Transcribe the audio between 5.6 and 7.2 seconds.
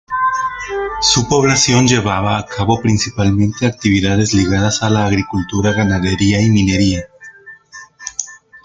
ganadería y minería.